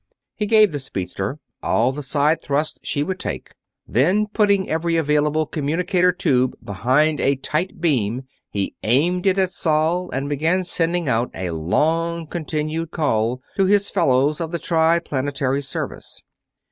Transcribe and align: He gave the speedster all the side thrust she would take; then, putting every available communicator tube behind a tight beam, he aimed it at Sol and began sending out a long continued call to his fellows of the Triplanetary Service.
He 0.35 0.47
gave 0.47 0.71
the 0.71 0.79
speedster 0.79 1.37
all 1.61 1.91
the 1.91 2.01
side 2.01 2.41
thrust 2.41 2.79
she 2.81 3.03
would 3.03 3.19
take; 3.19 3.51
then, 3.87 4.25
putting 4.25 4.67
every 4.67 4.97
available 4.97 5.45
communicator 5.45 6.11
tube 6.11 6.55
behind 6.65 7.19
a 7.19 7.35
tight 7.35 7.79
beam, 7.79 8.23
he 8.49 8.73
aimed 8.81 9.27
it 9.27 9.37
at 9.37 9.51
Sol 9.51 10.09
and 10.09 10.27
began 10.27 10.63
sending 10.63 11.07
out 11.07 11.29
a 11.35 11.51
long 11.51 12.25
continued 12.25 12.89
call 12.89 13.43
to 13.57 13.65
his 13.67 13.91
fellows 13.91 14.41
of 14.41 14.49
the 14.49 14.57
Triplanetary 14.57 15.61
Service. 15.61 16.23